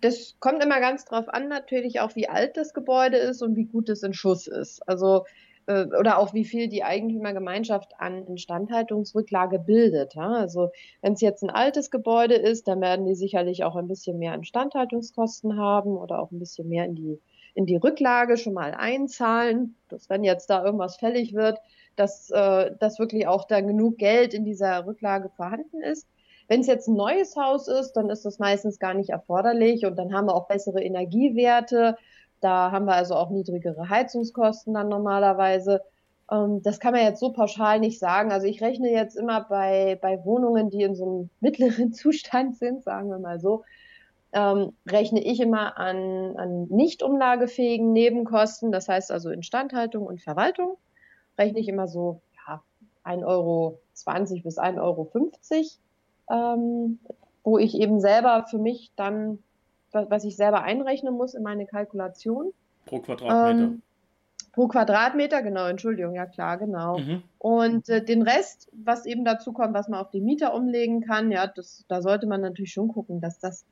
Das 0.00 0.36
kommt 0.40 0.64
immer 0.64 0.80
ganz 0.80 1.04
drauf 1.04 1.28
an, 1.28 1.48
natürlich 1.48 2.00
auch, 2.00 2.16
wie 2.16 2.28
alt 2.28 2.56
das 2.56 2.72
Gebäude 2.72 3.18
ist 3.18 3.42
und 3.42 3.56
wie 3.56 3.64
gut 3.66 3.90
es 3.90 4.02
in 4.02 4.14
Schuss 4.14 4.46
ist. 4.46 4.86
Also 4.88 5.24
äh, 5.66 5.86
oder 5.98 6.18
auch 6.18 6.32
wie 6.32 6.44
viel 6.44 6.68
die 6.68 6.82
Eigentümergemeinschaft 6.82 7.92
an 7.98 8.26
Instandhaltungsrücklage 8.26 9.58
bildet. 9.58 10.14
Ja? 10.14 10.32
Also 10.32 10.70
wenn 11.02 11.12
es 11.12 11.20
jetzt 11.20 11.42
ein 11.42 11.50
altes 11.50 11.90
Gebäude 11.90 12.34
ist, 12.34 12.66
dann 12.68 12.80
werden 12.80 13.04
die 13.04 13.14
sicherlich 13.14 13.64
auch 13.64 13.76
ein 13.76 13.88
bisschen 13.88 14.18
mehr 14.18 14.34
Instandhaltungskosten 14.34 15.58
haben 15.58 15.96
oder 15.96 16.20
auch 16.20 16.30
ein 16.32 16.38
bisschen 16.38 16.68
mehr 16.68 16.86
in 16.86 16.94
die 16.94 17.20
in 17.58 17.66
die 17.66 17.74
Rücklage 17.74 18.36
schon 18.36 18.54
mal 18.54 18.72
einzahlen, 18.72 19.74
dass 19.88 20.08
wenn 20.08 20.22
jetzt 20.22 20.48
da 20.48 20.64
irgendwas 20.64 20.96
fällig 20.96 21.34
wird, 21.34 21.58
dass, 21.96 22.30
äh, 22.30 22.70
dass 22.78 23.00
wirklich 23.00 23.26
auch 23.26 23.46
da 23.46 23.60
genug 23.60 23.98
Geld 23.98 24.32
in 24.32 24.44
dieser 24.44 24.86
Rücklage 24.86 25.28
vorhanden 25.30 25.82
ist. 25.82 26.06
Wenn 26.46 26.60
es 26.60 26.68
jetzt 26.68 26.86
ein 26.86 26.94
neues 26.94 27.34
Haus 27.34 27.66
ist, 27.66 27.94
dann 27.94 28.10
ist 28.10 28.24
das 28.24 28.38
meistens 28.38 28.78
gar 28.78 28.94
nicht 28.94 29.10
erforderlich 29.10 29.84
und 29.86 29.96
dann 29.96 30.14
haben 30.14 30.26
wir 30.26 30.36
auch 30.36 30.46
bessere 30.46 30.80
Energiewerte. 30.80 31.96
Da 32.40 32.70
haben 32.70 32.84
wir 32.84 32.94
also 32.94 33.16
auch 33.16 33.30
niedrigere 33.30 33.88
Heizungskosten 33.88 34.74
dann 34.74 34.88
normalerweise. 34.88 35.82
Ähm, 36.30 36.62
das 36.62 36.78
kann 36.78 36.92
man 36.92 37.02
jetzt 37.02 37.18
so 37.18 37.32
pauschal 37.32 37.80
nicht 37.80 37.98
sagen. 37.98 38.30
Also 38.30 38.46
ich 38.46 38.62
rechne 38.62 38.92
jetzt 38.92 39.16
immer 39.16 39.40
bei, 39.40 39.98
bei 40.00 40.24
Wohnungen, 40.24 40.70
die 40.70 40.82
in 40.82 40.94
so 40.94 41.04
einem 41.04 41.30
mittleren 41.40 41.92
Zustand 41.92 42.56
sind, 42.56 42.84
sagen 42.84 43.10
wir 43.10 43.18
mal 43.18 43.40
so, 43.40 43.64
ähm, 44.32 44.72
rechne 44.86 45.22
ich 45.22 45.40
immer 45.40 45.78
an, 45.78 46.36
an 46.36 46.64
nicht 46.64 47.02
umlagefähigen 47.02 47.92
Nebenkosten, 47.92 48.72
das 48.72 48.88
heißt 48.88 49.10
also 49.10 49.30
Instandhaltung 49.30 50.06
und 50.06 50.20
Verwaltung, 50.20 50.76
rechne 51.38 51.60
ich 51.60 51.68
immer 51.68 51.88
so 51.88 52.20
ja, 52.46 52.62
1,20 53.04 53.26
Euro 53.26 53.80
bis 53.94 54.58
1,50 54.58 54.80
Euro, 54.80 55.10
ähm, 56.30 56.98
wo 57.42 57.58
ich 57.58 57.74
eben 57.74 58.00
selber 58.00 58.44
für 58.50 58.58
mich 58.58 58.92
dann, 58.96 59.38
was 59.92 60.24
ich 60.24 60.36
selber 60.36 60.62
einrechnen 60.62 61.14
muss 61.14 61.34
in 61.34 61.42
meine 61.42 61.66
Kalkulation. 61.66 62.52
Pro 62.84 62.98
Quadratmeter. 62.98 63.50
Ähm, 63.50 63.82
Pro 64.52 64.66
Quadratmeter, 64.66 65.42
genau, 65.42 65.66
Entschuldigung, 65.66 66.14
ja 66.14 66.26
klar, 66.26 66.58
genau. 66.58 66.98
Mhm. 66.98 67.22
Und 67.38 67.88
äh, 67.88 68.04
den 68.04 68.22
Rest, 68.22 68.68
was 68.72 69.06
eben 69.06 69.24
dazu 69.24 69.52
kommt, 69.52 69.72
was 69.72 69.88
man 69.88 70.00
auf 70.00 70.10
die 70.10 70.20
Mieter 70.20 70.52
umlegen 70.52 71.00
kann, 71.00 71.30
ja, 71.30 71.46
das, 71.46 71.84
da 71.88 72.02
sollte 72.02 72.26
man 72.26 72.40
natürlich 72.40 72.72
schon 72.72 72.88
gucken, 72.88 73.20
dass 73.20 73.38
das 73.38 73.64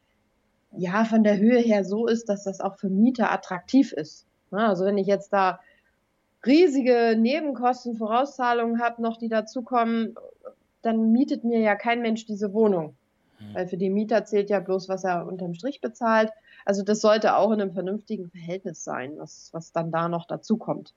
ja 0.77 1.05
von 1.05 1.25
der 1.25 1.39
Höhe 1.39 1.59
her 1.59 1.85
so 1.85 2.07
ist, 2.07 2.29
dass 2.29 2.45
das 2.45 2.61
auch 2.61 2.77
für 2.77 2.89
Mieter 2.89 3.33
attraktiv 3.33 3.93
ist. 3.93 4.27
Ja, 4.53 4.69
also 4.69 4.85
wenn 4.85 4.99
ich 4.99 5.07
jetzt 5.07 5.33
da 5.33 5.61
riesige 6.45 7.17
Nebenkosten, 7.19 7.97
Vorauszahlungen 7.97 8.81
habe, 8.81 9.03
noch 9.03 9.17
die 9.17 9.29
dazukommen, 9.29 10.15
dann 10.83 11.11
mietet 11.13 11.45
mir 11.45 11.61
ja 11.61 11.75
kein 11.75 12.01
Mensch 12.01 12.27
diese 12.27 12.53
Wohnung. 12.53 12.95
Mhm. 13.41 13.55
Weil 13.55 13.67
für 13.67 13.77
die 13.77 13.91
Mieter 13.91 14.25
zählt 14.25 14.51
ja 14.51 14.61
bloß, 14.61 14.89
was 14.89 15.05
er 15.05 15.27
unterm 15.27 15.55
Strich 15.55 15.81
bezahlt. 15.81 16.31
Also 16.65 16.83
das 16.83 17.01
sollte 17.01 17.37
auch 17.37 17.51
in 17.53 17.61
einem 17.61 17.73
vernünftigen 17.73 18.31
Verhältnis 18.31 18.85
sein, 18.85 19.15
was, 19.17 19.51
was 19.53 19.73
dann 19.73 19.91
da 19.91 20.09
noch 20.09 20.27
dazu 20.27 20.57
kommt. 20.57 20.95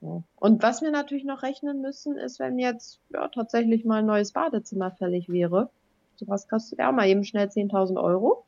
Ja. 0.00 0.22
Und 0.36 0.62
was 0.62 0.82
wir 0.82 0.90
natürlich 0.90 1.24
noch 1.24 1.42
rechnen 1.42 1.80
müssen, 1.80 2.16
ist, 2.16 2.40
wenn 2.40 2.58
jetzt 2.58 3.00
ja, 3.10 3.28
tatsächlich 3.28 3.84
mal 3.84 3.98
ein 3.98 4.06
neues 4.06 4.32
Badezimmer 4.32 4.90
fällig 4.90 5.28
wäre. 5.28 5.70
Sowas 6.16 6.48
kostet 6.48 6.78
ja 6.78 6.90
mal 6.92 7.08
eben 7.08 7.24
schnell 7.24 7.48
10.000 7.48 8.02
Euro. 8.02 8.44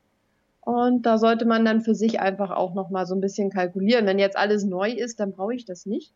Und 0.65 1.05
da 1.05 1.17
sollte 1.17 1.45
man 1.45 1.65
dann 1.65 1.81
für 1.81 1.93
sich 1.93 2.19
einfach 2.19 2.51
auch 2.51 2.73
noch 2.73 2.89
mal 2.89 3.05
so 3.05 3.15
ein 3.15 3.21
bisschen 3.21 3.49
kalkulieren. 3.49 4.05
Wenn 4.05 4.19
jetzt 4.19 4.37
alles 4.37 4.63
neu 4.63 4.91
ist, 4.91 5.19
dann 5.19 5.33
brauche 5.33 5.53
ich 5.53 5.65
das 5.65 5.85
nicht. 5.85 6.13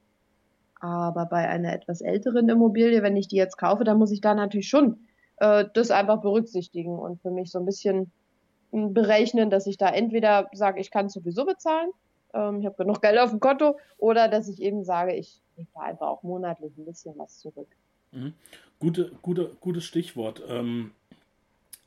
Aber 0.80 1.25
bei 1.25 1.48
einer 1.50 1.74
etwas 1.74 2.01
älteren 2.01 2.48
Immobilie, 2.48 3.04
wenn 3.04 3.18
ich 3.18 3.27
die 3.27 3.36
jetzt 3.36 3.58
kaufe, 3.58 3.84
dann 3.84 3.98
muss 3.98 4.12
ich 4.12 4.22
da 4.22 4.36
natürlich 4.36 4.70
schon 4.70 5.08
äh, 5.38 5.66
das 5.74 5.92
einfach 5.92 6.22
berücksichtigen 6.22 6.98
und 6.98 7.22
für 7.22 7.32
mich 7.32 7.51
so 7.51 7.60
ein 7.60 7.66
bisschen 7.66 8.12
berechnen, 8.72 9.50
dass 9.50 9.66
ich 9.66 9.77
da 9.77 9.89
entweder 9.89 10.50
sage, 10.54 10.80
ich 10.80 10.92
kann 10.92 11.10
sowieso 11.10 11.46
bezahlen, 11.46 11.89
ähm, 12.34 12.60
ich 12.60 12.66
habe 12.66 12.75
genug 12.75 13.01
Geld 13.01 13.18
auf 13.18 13.32
dem 13.32 13.39
Konto, 13.39 13.77
oder 13.98 14.27
dass 14.27 14.48
ich 14.48 14.62
eben 14.62 14.84
sage, 14.84 15.13
ich 15.13 15.42
lege 15.56 15.70
da 15.74 15.82
einfach 15.82 16.08
auch 16.08 16.24
monatlich 16.24 16.77
ein 16.77 16.86
bisschen 16.86 17.18
was 17.18 17.39
zurück. 17.39 17.70
Mhm. 18.12 18.34
Gute, 18.80 19.12
gute, 19.22 19.51
gutes 19.60 19.86
Stichwort. 19.86 20.44
Ähm, 20.48 20.92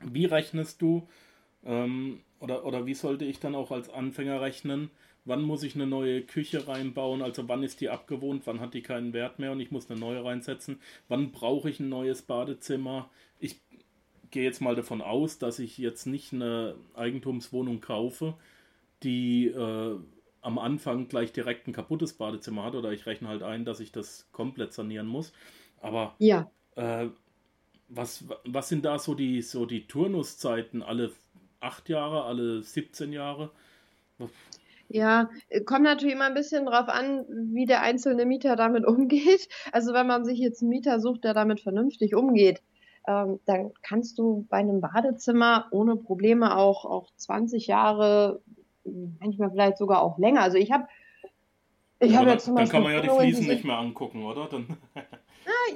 wie 0.00 0.24
rechnest 0.24 0.82
du 0.82 1.06
ähm, 1.64 2.20
oder, 2.38 2.64
oder 2.64 2.86
wie 2.86 2.94
sollte 2.94 3.24
ich 3.24 3.38
dann 3.38 3.54
auch 3.54 3.70
als 3.70 3.90
Anfänger 3.90 4.40
rechnen? 4.40 4.90
Wann 5.24 5.42
muss 5.42 5.62
ich 5.62 5.74
eine 5.74 5.86
neue 5.86 6.22
Küche 6.22 6.66
reinbauen? 6.66 7.22
Also 7.22 7.48
wann 7.48 7.62
ist 7.62 7.80
die 7.80 7.90
abgewohnt? 7.90 8.42
Wann 8.46 8.60
hat 8.60 8.72
die 8.72 8.82
keinen 8.82 9.12
Wert 9.12 9.38
mehr 9.38 9.52
und 9.52 9.60
ich 9.60 9.70
muss 9.70 9.90
eine 9.90 10.00
neue 10.00 10.24
reinsetzen? 10.24 10.80
Wann 11.08 11.30
brauche 11.30 11.68
ich 11.68 11.78
ein 11.78 11.90
neues 11.90 12.22
Badezimmer? 12.22 13.10
Ich 13.38 13.60
gehe 14.30 14.44
jetzt 14.44 14.60
mal 14.60 14.74
davon 14.74 15.02
aus, 15.02 15.38
dass 15.38 15.58
ich 15.58 15.76
jetzt 15.76 16.06
nicht 16.06 16.32
eine 16.32 16.76
Eigentumswohnung 16.94 17.80
kaufe, 17.80 18.34
die 19.02 19.48
äh, 19.48 19.98
am 20.40 20.58
Anfang 20.58 21.08
gleich 21.08 21.32
direkt 21.32 21.68
ein 21.68 21.72
kaputtes 21.72 22.14
Badezimmer 22.14 22.64
hat 22.64 22.74
oder 22.74 22.92
ich 22.92 23.04
rechne 23.04 23.28
halt 23.28 23.42
ein, 23.42 23.64
dass 23.64 23.80
ich 23.80 23.92
das 23.92 24.28
komplett 24.32 24.72
sanieren 24.72 25.06
muss. 25.06 25.32
Aber 25.80 26.14
ja. 26.18 26.50
äh, 26.76 27.08
was, 27.88 28.24
was 28.44 28.68
sind 28.68 28.84
da 28.84 28.98
so 28.98 29.14
die, 29.14 29.42
so 29.42 29.66
die 29.66 29.86
Turnuszeiten? 29.86 30.82
Alle 30.82 31.12
acht 31.60 31.88
Jahre, 31.88 32.24
alle 32.24 32.62
17 32.62 33.12
Jahre? 33.12 33.50
Ja, 34.88 35.30
kommt 35.66 35.84
natürlich 35.84 36.14
immer 36.14 36.26
ein 36.26 36.34
bisschen 36.34 36.66
drauf 36.66 36.88
an, 36.88 37.24
wie 37.28 37.64
der 37.64 37.82
einzelne 37.82 38.26
Mieter 38.26 38.56
damit 38.56 38.84
umgeht. 38.86 39.48
Also 39.72 39.92
wenn 39.92 40.06
man 40.06 40.24
sich 40.24 40.38
jetzt 40.38 40.62
einen 40.62 40.70
Mieter 40.70 41.00
sucht, 41.00 41.24
der 41.24 41.34
damit 41.34 41.60
vernünftig 41.60 42.14
umgeht, 42.14 42.60
ähm, 43.06 43.40
dann 43.46 43.72
kannst 43.82 44.18
du 44.18 44.46
bei 44.50 44.58
einem 44.58 44.80
Badezimmer 44.80 45.66
ohne 45.70 45.96
Probleme 45.96 46.56
auch, 46.56 46.84
auch 46.84 47.10
20 47.16 47.66
Jahre, 47.66 48.42
manchmal 49.20 49.50
vielleicht 49.50 49.78
sogar 49.78 50.02
auch 50.02 50.18
länger. 50.18 50.42
Also 50.42 50.58
ich 50.58 50.72
habe 50.72 50.86
ich 52.02 52.12
ja, 52.12 52.20
habe 52.20 52.30
jetzt 52.30 52.46
zum 52.46 52.54
Beispiel. 52.54 52.80
Dann 52.80 52.84
kann 52.84 52.92
man 52.92 53.04
ja 53.04 53.14
die 53.14 53.20
Fliesen 53.20 53.46
nicht 53.46 53.64
mehr 53.64 53.78
angucken, 53.78 54.24
oder? 54.24 54.48
Dann 54.48 54.66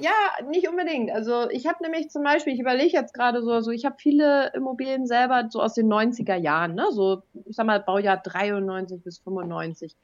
ja, 0.01 0.47
nicht 0.49 0.69
unbedingt. 0.69 1.11
Also 1.11 1.49
ich 1.51 1.67
habe 1.67 1.83
nämlich 1.83 2.11
zum 2.11 2.23
Beispiel, 2.23 2.55
ich 2.55 2.61
überlege 2.61 2.97
jetzt 2.97 3.15
gerade 3.15 3.43
so, 3.43 3.61
so 3.61 3.71
ich 3.71 3.85
habe 3.85 3.97
viele 3.99 4.53
Immobilien 4.55 5.07
selber 5.07 5.49
so 5.51 5.61
aus 5.61 5.75
den 5.75 5.89
90er 5.93 6.37
Jahren, 6.37 6.75
ne? 6.75 6.87
So, 6.91 7.23
ich 7.47 7.57
sag 7.57 7.67
mal, 7.67 7.81
Baujahr 7.81 8.19
93 8.19 9.03
bis 9.03 9.19
95 9.19 9.97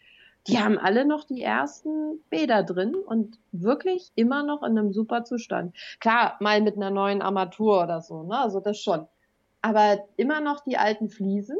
die 0.46 0.58
haben 0.58 0.78
alle 0.78 1.04
noch 1.04 1.24
die 1.24 1.42
ersten 1.42 2.22
Bäder 2.30 2.62
drin 2.62 2.94
und 2.94 3.38
wirklich 3.52 4.10
immer 4.14 4.42
noch 4.42 4.62
in 4.62 4.78
einem 4.78 4.92
super 4.92 5.24
Zustand. 5.24 5.76
Klar, 6.00 6.36
mal 6.40 6.60
mit 6.62 6.76
einer 6.76 6.90
neuen 6.90 7.22
Armatur 7.22 7.82
oder 7.82 8.00
so, 8.00 8.22
ne? 8.22 8.38
Also 8.38 8.60
das 8.60 8.78
schon. 8.78 9.06
Aber 9.62 9.98
immer 10.16 10.40
noch 10.40 10.64
die 10.64 10.78
alten 10.78 11.10
Fliesen, 11.10 11.58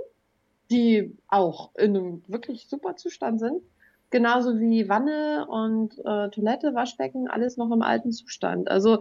die 0.71 1.17
auch 1.29 1.75
in 1.75 1.97
einem 1.97 2.23
wirklich 2.27 2.69
super 2.69 2.97
Zustand 2.97 3.41
sind. 3.41 3.63
Genauso 4.11 4.59
wie 4.59 4.89
Wanne 4.89 5.47
und 5.49 5.99
äh, 6.05 6.31
Toilette, 6.31 6.75
Waschbecken, 6.75 7.29
alles 7.29 7.57
noch 7.57 7.71
im 7.71 7.83
alten 7.83 8.11
Zustand. 8.13 8.69
Also 8.69 8.99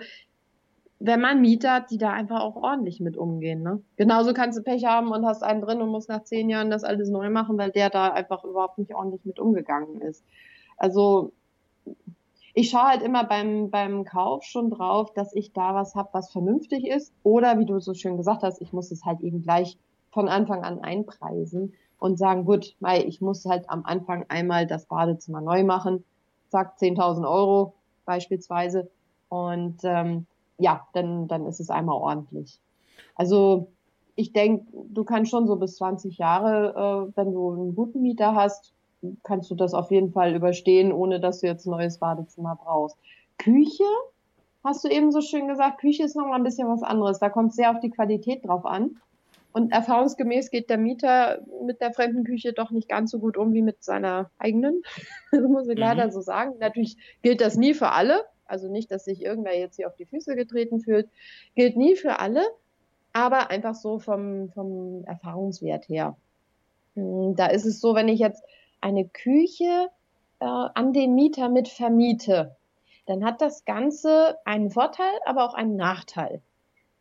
wenn 1.00 1.22
man 1.22 1.42
Mieter 1.42 1.74
hat, 1.74 1.92
die 1.92 1.98
da 1.98 2.12
einfach 2.12 2.42
auch 2.42 2.58
ordentlich 2.58 3.00
mit 3.00 3.18
umgehen. 3.18 3.64
Ne? 3.64 3.82
Genauso 3.96 4.34
kannst 4.34 4.60
du 4.60 4.64
Pech 4.64 4.86
haben 4.86 5.12
und 5.12 5.26
hast 5.26 5.44
einen 5.44 5.62
drin 5.62 5.82
und 5.82 5.90
musst 5.90 6.10
nach 6.10 6.24
zehn 6.24 6.50
Jahren 6.50 6.70
das 6.70 6.84
alles 6.84 7.10
neu 7.10 7.30
machen, 7.30 7.58
weil 7.58 7.72
der 7.72 7.90
da 7.90 8.10
einfach 8.10 8.44
überhaupt 8.44 8.78
nicht 8.78 8.94
ordentlich 8.94 9.24
mit 9.24 9.40
umgegangen 9.40 10.02
ist. 10.02 10.26
Also 10.78 11.32
ich 12.54 12.70
schaue 12.70 12.90
halt 12.90 13.02
immer 13.02 13.24
beim, 13.24 13.70
beim 13.70 14.04
Kauf 14.04 14.44
schon 14.44 14.70
drauf, 14.70 15.14
dass 15.14 15.34
ich 15.34 15.54
da 15.54 15.74
was 15.74 15.96
habe, 15.96 16.10
was 16.12 16.32
vernünftig 16.32 16.86
ist. 16.86 17.14
Oder 17.24 17.58
wie 17.60 17.66
du 17.66 17.80
so 17.80 17.94
schön 17.94 18.18
gesagt 18.18 18.44
hast, 18.44 18.62
ich 18.62 18.74
muss 18.74 18.92
es 18.92 19.06
halt 19.06 19.22
eben 19.22 19.42
gleich 19.42 19.78
von 20.12 20.28
Anfang 20.28 20.64
an 20.64 20.80
einpreisen 20.80 21.74
und 22.00 22.18
sagen, 22.18 22.46
gut, 22.46 22.76
Mai, 22.80 23.04
ich 23.04 23.22
muss 23.22 23.46
halt 23.46 23.70
am 23.70 23.86
Anfang 23.86 24.26
einmal 24.30 24.66
das 24.66 24.86
Badezimmer 24.86 25.42
neu 25.42 25.64
machen. 25.64 26.04
Zack, 26.50 26.78
10.000 26.80 27.30
Euro 27.30 27.74
beispielsweise. 28.06 28.90
Und 29.28 29.78
ähm, 29.84 30.26
ja, 30.58 30.88
dann, 30.94 31.28
dann 31.28 31.46
ist 31.46 31.60
es 31.60 31.70
einmal 31.70 31.96
ordentlich. 31.96 32.60
Also 33.16 33.68
ich 34.16 34.34
denke, 34.34 34.66
du 34.72 35.04
kannst 35.04 35.32
schon 35.32 35.48
so 35.48 35.56
bis 35.58 35.76
20 35.76 36.18
Jahre, 36.18 37.10
äh, 37.14 37.18
wenn 37.18 37.32
du 37.32 37.52
einen 37.52 37.76
guten 37.76 38.02
Mieter 38.02 38.34
hast, 38.34 38.74
kannst 39.24 39.50
du 39.52 39.56
das 39.56 39.74
auf 39.74 39.92
jeden 39.92 40.12
Fall 40.12 40.36
überstehen, 40.36 40.92
ohne 40.92 41.20
dass 41.20 41.40
du 41.40 41.48
jetzt 41.48 41.66
ein 41.66 41.72
neues 41.72 42.00
Badezimmer 42.00 42.58
brauchst. 42.62 42.98
Küche, 43.38 43.86
hast 44.64 44.84
du 44.84 44.90
eben 44.90 45.12
so 45.12 45.22
schön 45.22 45.48
gesagt, 45.48 45.80
Küche 45.80 46.04
ist 46.04 46.16
nochmal 46.16 46.36
ein 46.36 46.44
bisschen 46.44 46.68
was 46.68 46.84
anderes. 46.84 47.20
Da 47.20 47.30
kommt 47.30 47.54
sehr 47.54 47.72
auf 47.72 47.80
die 47.80 47.92
Qualität 47.92 48.46
drauf 48.46 48.66
an. 48.66 48.98
Und 49.60 49.74
erfahrungsgemäß 49.74 50.52
geht 50.52 50.70
der 50.70 50.78
Mieter 50.78 51.42
mit 51.66 51.82
der 51.82 51.92
fremden 51.92 52.24
Küche 52.24 52.54
doch 52.54 52.72
nicht 52.72 52.88
ganz 52.88 53.12
so 53.12 53.20
gut 53.20 53.36
um 53.36 53.52
wie 53.52 53.62
mit 53.62 53.84
seiner 53.84 54.32
eigenen. 54.38 54.84
das 55.32 55.42
muss 55.42 55.68
ich 55.68 55.76
mhm. 55.76 55.82
leider 55.82 56.12
so 56.12 56.22
sagen. 56.22 56.54
Natürlich 56.60 56.96
gilt 57.24 57.42
das 57.42 57.58
nie 57.58 57.74
für 57.74 57.92
alle. 57.92 58.24
Also 58.46 58.72
nicht, 58.72 58.90
dass 58.90 59.04
sich 59.04 59.22
irgendwer 59.22 59.60
jetzt 59.60 59.76
hier 59.76 59.88
auf 59.88 59.98
die 59.98 60.06
Füße 60.06 60.38
getreten 60.38 60.80
fühlt. 60.80 61.10
Gilt 61.56 61.76
nie 61.76 61.98
für 61.98 62.22
alle, 62.22 62.42
aber 63.12 63.52
einfach 63.52 63.76
so 63.76 64.00
vom, 64.00 64.50
vom 64.54 65.04
Erfahrungswert 65.04 65.90
her. 65.90 66.16
Hm, 66.96 67.36
da 67.36 67.48
ist 67.48 67.66
es 67.66 67.82
so, 67.82 67.96
wenn 67.96 68.08
ich 68.08 68.22
jetzt 68.22 68.42
eine 68.80 69.10
Küche 69.10 69.90
äh, 70.40 70.46
an 70.46 70.94
den 70.94 71.16
Mieter 71.16 71.50
mit 71.50 71.68
vermiete, 71.68 72.56
dann 73.08 73.26
hat 73.26 73.42
das 73.42 73.66
Ganze 73.66 74.38
einen 74.46 74.72
Vorteil, 74.72 75.20
aber 75.26 75.44
auch 75.44 75.54
einen 75.54 75.76
Nachteil. 75.76 76.42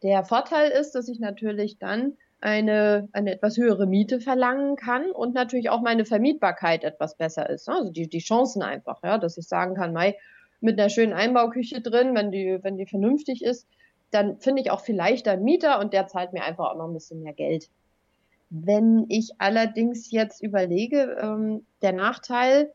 Der 0.03 0.25
Vorteil 0.25 0.73
ist, 0.73 0.97
dass 0.97 1.07
ich 1.07 1.21
natürlich 1.21 1.79
dann 1.79 2.17
eine, 2.40 3.09
eine 3.12 3.33
etwas 3.33 3.57
höhere 3.57 3.87
Miete 3.87 4.21
verlangen 4.21 4.76
kann 4.76 5.11
und 5.11 5.35
natürlich 5.35 5.71
auch 5.71 5.80
meine 5.80 6.04
Vermietbarkeit 6.04 6.85
etwas 6.85 7.16
besser 7.16 7.49
ist. 7.50 7.68
Also 7.68 7.90
die, 7.90 8.09
die 8.09 8.18
Chancen 8.18 8.62
einfach, 8.62 9.02
ja, 9.02 9.18
dass 9.18 9.38
ich 9.38 9.49
sagen 9.49 9.75
kann, 9.75 9.92
Mai, 9.92 10.16
mit 10.61 10.78
einer 10.78 10.90
schönen 10.90 11.12
Einbauküche 11.12 11.80
drin, 11.80 12.14
wenn 12.14 12.30
die, 12.30 12.59
wenn 12.62 12.76
die 12.76 12.87
vernünftig 12.87 13.42
ist, 13.42 13.66
dann 14.11 14.38
finde 14.38 14.62
ich 14.62 14.71
auch 14.71 14.80
vielleicht 14.80 15.28
einen 15.28 15.45
Mieter 15.45 15.80
und 15.80 15.92
der 15.92 16.07
zahlt 16.07 16.33
mir 16.33 16.45
einfach 16.45 16.71
auch 16.71 16.76
noch 16.76 16.88
ein 16.88 16.95
bisschen 16.95 17.23
mehr 17.23 17.35
Geld. 17.35 17.68
Wenn 18.50 19.04
ich 19.09 19.33
allerdings 19.38 20.11
jetzt 20.11 20.42
überlege, 20.42 21.16
ähm, 21.21 21.66
der 21.83 21.92
Nachteil 21.92 22.73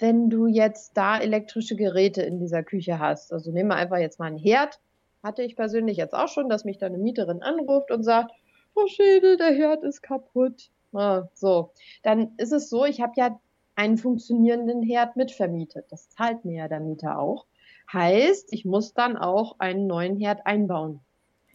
wenn 0.00 0.30
du 0.30 0.46
jetzt 0.46 0.96
da 0.96 1.18
elektrische 1.18 1.76
Geräte 1.76 2.22
in 2.22 2.38
dieser 2.38 2.62
Küche 2.62 2.98
hast. 2.98 3.32
Also 3.32 3.52
nehmen 3.52 3.68
wir 3.68 3.76
einfach 3.76 3.98
jetzt 3.98 4.18
mal 4.18 4.26
einen 4.26 4.38
Herd. 4.38 4.80
Hatte 5.22 5.42
ich 5.42 5.56
persönlich 5.56 5.98
jetzt 5.98 6.14
auch 6.14 6.28
schon, 6.28 6.48
dass 6.48 6.64
mich 6.64 6.78
da 6.78 6.86
eine 6.86 6.96
Mieterin 6.96 7.42
anruft 7.42 7.90
und 7.90 8.02
sagt, 8.02 8.32
Frau 8.74 8.86
Schädel, 8.86 9.36
der 9.36 9.52
Herd 9.52 9.84
ist 9.84 10.02
kaputt. 10.02 10.70
Ah, 10.92 11.28
so, 11.34 11.72
dann 12.02 12.32
ist 12.36 12.52
es 12.52 12.68
so, 12.68 12.84
ich 12.84 13.00
habe 13.00 13.12
ja 13.16 13.40
einen 13.76 13.96
funktionierenden 13.96 14.82
Herd 14.82 15.16
mitvermietet. 15.16 15.86
Das 15.90 16.10
zahlt 16.10 16.44
mir 16.44 16.58
ja 16.58 16.68
der 16.68 16.80
Mieter 16.80 17.18
auch. 17.18 17.46
Heißt, 17.92 18.52
ich 18.52 18.64
muss 18.64 18.92
dann 18.94 19.16
auch 19.16 19.56
einen 19.58 19.86
neuen 19.86 20.18
Herd 20.18 20.46
einbauen. 20.46 21.00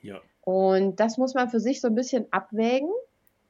Ja. 0.01 0.21
Und 0.41 0.99
das 0.99 1.17
muss 1.17 1.33
man 1.33 1.49
für 1.49 1.59
sich 1.59 1.81
so 1.81 1.87
ein 1.87 1.95
bisschen 1.95 2.27
abwägen. 2.31 2.89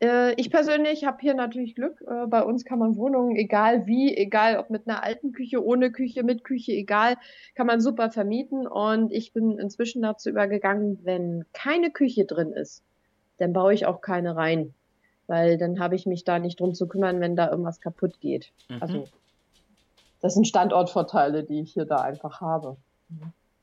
Äh, 0.01 0.33
ich 0.35 0.49
persönlich 0.49 1.05
habe 1.05 1.17
hier 1.21 1.33
natürlich 1.33 1.75
Glück. 1.75 2.01
Äh, 2.07 2.27
bei 2.27 2.43
uns 2.43 2.65
kann 2.65 2.79
man 2.79 2.95
Wohnungen, 2.97 3.35
egal 3.35 3.85
wie, 3.87 4.15
egal 4.15 4.57
ob 4.57 4.69
mit 4.69 4.87
einer 4.87 5.03
alten 5.03 5.31
Küche, 5.31 5.63
ohne 5.63 5.91
Küche, 5.91 6.23
mit 6.23 6.43
Küche, 6.43 6.73
egal, 6.73 7.17
kann 7.55 7.67
man 7.67 7.81
super 7.81 8.11
vermieten. 8.11 8.67
Und 8.67 9.11
ich 9.11 9.33
bin 9.33 9.57
inzwischen 9.57 10.01
dazu 10.01 10.29
übergegangen, 10.29 10.99
wenn 11.03 11.45
keine 11.53 11.91
Küche 11.91 12.25
drin 12.25 12.51
ist, 12.51 12.83
dann 13.37 13.53
baue 13.53 13.73
ich 13.73 13.85
auch 13.85 14.01
keine 14.01 14.35
rein. 14.35 14.73
Weil 15.27 15.57
dann 15.57 15.79
habe 15.79 15.95
ich 15.95 16.05
mich 16.05 16.23
da 16.23 16.37
nicht 16.39 16.59
drum 16.59 16.75
zu 16.75 16.87
kümmern, 16.87 17.19
wenn 17.19 17.35
da 17.35 17.49
irgendwas 17.49 17.81
kaputt 17.81 18.19
geht. 18.19 18.51
Mhm. 18.69 18.77
Also 18.81 19.07
das 20.21 20.35
sind 20.35 20.47
Standortvorteile, 20.47 21.43
die 21.43 21.61
ich 21.61 21.73
hier 21.73 21.85
da 21.85 21.97
einfach 21.97 22.41
habe. 22.41 22.77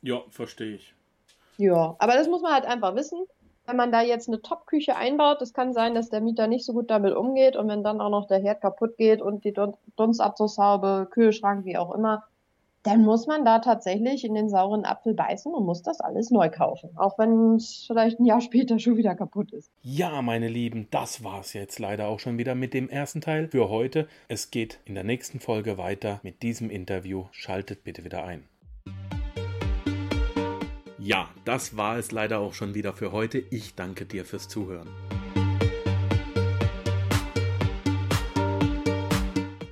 Ja, 0.02 0.22
verstehe 0.28 0.76
ich. 0.76 0.94
Ja, 1.56 1.94
aber 1.98 2.14
das 2.14 2.28
muss 2.28 2.42
man 2.42 2.52
halt 2.52 2.66
einfach 2.66 2.94
wissen. 2.94 3.24
Wenn 3.66 3.76
man 3.76 3.92
da 3.92 4.02
jetzt 4.02 4.28
eine 4.28 4.42
Top-Küche 4.42 4.96
einbaut, 4.96 5.40
das 5.40 5.52
kann 5.52 5.72
sein, 5.72 5.94
dass 5.94 6.10
der 6.10 6.20
Mieter 6.20 6.48
nicht 6.48 6.64
so 6.64 6.72
gut 6.72 6.90
damit 6.90 7.14
umgeht 7.14 7.56
und 7.56 7.68
wenn 7.68 7.84
dann 7.84 8.00
auch 8.00 8.10
noch 8.10 8.26
der 8.26 8.40
Herd 8.40 8.60
kaputt 8.60 8.96
geht 8.96 9.22
und 9.22 9.44
die 9.44 9.52
Dun 9.52 9.74
Dunstabzugshaube, 9.96 11.06
Kühlschrank, 11.10 11.64
wie 11.64 11.76
auch 11.76 11.94
immer, 11.94 12.24
dann 12.82 13.02
muss 13.02 13.26
man 13.26 13.44
da 13.44 13.60
tatsächlich 13.60 14.24
in 14.24 14.34
den 14.34 14.48
sauren 14.48 14.84
Apfel 14.84 15.14
beißen 15.14 15.54
und 15.54 15.64
muss 15.64 15.82
das 15.82 16.00
alles 16.00 16.30
neu 16.30 16.50
kaufen. 16.50 16.90
Auch 16.96 17.18
wenn 17.18 17.56
es 17.56 17.84
vielleicht 17.86 18.18
ein 18.18 18.24
Jahr 18.24 18.40
später 18.40 18.78
schon 18.78 18.96
wieder 18.96 19.14
kaputt 19.14 19.52
ist. 19.52 19.70
Ja, 19.82 20.20
meine 20.22 20.48
Lieben, 20.48 20.88
das 20.90 21.22
war's 21.22 21.52
jetzt 21.52 21.78
leider 21.78 22.08
auch 22.08 22.18
schon 22.18 22.38
wieder 22.38 22.54
mit 22.54 22.74
dem 22.74 22.88
ersten 22.88 23.20
Teil 23.20 23.48
für 23.48 23.68
heute. 23.68 24.08
Es 24.28 24.50
geht 24.50 24.80
in 24.84 24.94
der 24.94 25.04
nächsten 25.04 25.38
Folge 25.38 25.78
weiter 25.78 26.20
mit 26.22 26.42
diesem 26.42 26.70
Interview. 26.70 27.26
Schaltet 27.30 27.84
bitte 27.84 28.04
wieder 28.04 28.24
ein. 28.24 28.44
Ja, 30.98 31.28
das 31.44 31.76
war 31.76 31.98
es 31.98 32.12
leider 32.12 32.38
auch 32.38 32.54
schon 32.54 32.74
wieder 32.74 32.92
für 32.92 33.12
heute. 33.12 33.38
Ich 33.50 33.74
danke 33.74 34.06
dir 34.06 34.24
fürs 34.24 34.48
Zuhören. 34.48 34.88